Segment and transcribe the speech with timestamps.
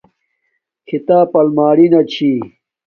[0.87, 2.31] کھیتاپ الیمارنا چھی